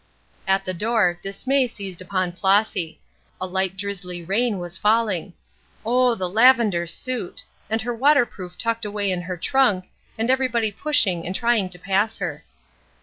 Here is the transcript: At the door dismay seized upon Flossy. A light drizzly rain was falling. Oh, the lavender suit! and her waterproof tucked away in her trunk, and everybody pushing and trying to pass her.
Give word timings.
At 0.47 0.65
the 0.65 0.73
door 0.73 1.19
dismay 1.21 1.67
seized 1.67 2.01
upon 2.01 2.31
Flossy. 2.31 2.99
A 3.39 3.45
light 3.45 3.77
drizzly 3.77 4.23
rain 4.23 4.57
was 4.57 4.75
falling. 4.75 5.35
Oh, 5.85 6.15
the 6.15 6.27
lavender 6.27 6.87
suit! 6.87 7.43
and 7.69 7.83
her 7.83 7.93
waterproof 7.93 8.57
tucked 8.57 8.83
away 8.83 9.11
in 9.11 9.21
her 9.21 9.37
trunk, 9.37 9.91
and 10.17 10.31
everybody 10.31 10.71
pushing 10.71 11.23
and 11.23 11.35
trying 11.35 11.69
to 11.69 11.77
pass 11.77 12.17
her. 12.17 12.43